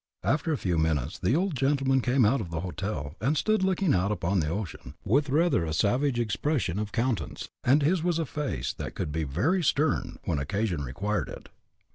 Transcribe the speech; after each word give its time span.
After 0.23 0.51
a 0.51 0.57
few 0.57 0.79
minutes 0.79 1.19
the 1.19 1.35
old 1.35 1.55
gentleman 1.55 2.01
came 2.01 2.25
out 2.25 2.41
of 2.41 2.49
the 2.49 2.61
hotel, 2.61 3.13
and 3.21 3.37
stood 3.37 3.61
looking 3.63 3.93
out 3.93 4.11
upon 4.11 4.39
the 4.39 4.49
ocean, 4.49 4.95
with 5.05 5.29
rather 5.29 5.63
a 5.63 5.73
savage 5.73 6.17
expression 6.19 6.79
of 6.79 6.91
countenance 6.91 7.49
and 7.63 7.83
his 7.83 8.01
was 8.01 8.17
a 8.17 8.25
face 8.25 8.73
that 8.73 8.95
could 8.95 9.11
be 9.11 9.25
very 9.25 9.63
stern, 9.63 10.17
when 10.23 10.39
occasion 10.39 10.83
required 10.83 11.29
it. 11.29 11.49